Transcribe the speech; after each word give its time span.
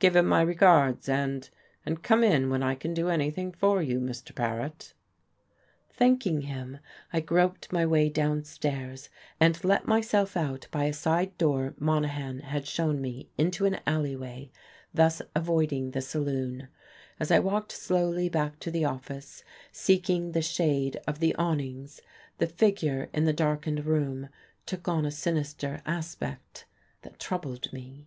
Give 0.00 0.16
him 0.16 0.26
my 0.26 0.42
regards, 0.42 1.08
and 1.08 1.48
and 1.86 2.02
come 2.02 2.22
in 2.22 2.50
when 2.50 2.62
I 2.62 2.74
can 2.74 2.92
do 2.92 3.08
anything 3.08 3.52
for 3.52 3.80
you, 3.80 3.98
Mr. 4.00 4.34
Paret." 4.34 4.92
Thanking 5.88 6.42
him, 6.42 6.76
I 7.10 7.20
groped 7.20 7.72
my 7.72 7.86
way 7.86 8.10
downstairs 8.10 9.08
and 9.40 9.64
let 9.64 9.86
myself 9.88 10.36
out 10.36 10.66
by 10.70 10.84
a 10.84 10.92
side 10.92 11.38
door 11.38 11.74
Monahan 11.78 12.40
had 12.40 12.66
shown 12.66 13.00
me 13.00 13.30
into 13.38 13.64
an 13.64 13.80
alleyway, 13.86 14.52
thus 14.92 15.22
avoiding 15.34 15.92
the 15.92 16.02
saloon. 16.02 16.68
As 17.18 17.30
I 17.30 17.38
walked 17.38 17.72
slowly 17.72 18.28
back 18.28 18.58
to 18.58 18.70
the 18.70 18.84
office, 18.84 19.42
seeking 19.72 20.32
the 20.32 20.42
shade 20.42 21.00
of 21.08 21.18
the 21.18 21.34
awnings, 21.36 22.02
the 22.36 22.46
figure 22.46 23.08
in 23.14 23.24
the 23.24 23.32
darkened 23.32 23.86
room 23.86 24.28
took 24.66 24.86
on 24.86 25.06
a 25.06 25.10
sinister 25.10 25.80
aspect 25.86 26.66
that 27.00 27.18
troubled 27.18 27.72
me.... 27.72 28.06